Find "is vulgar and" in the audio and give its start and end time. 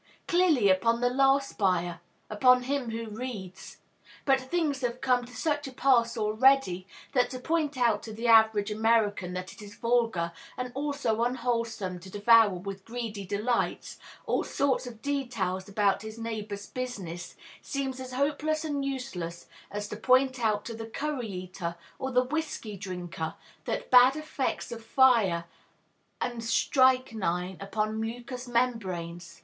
9.61-10.71